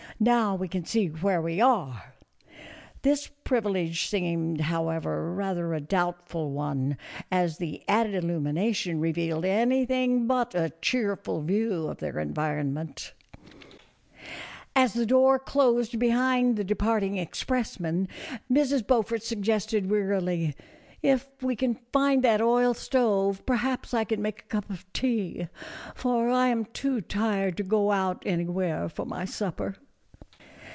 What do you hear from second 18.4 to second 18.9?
Mrs.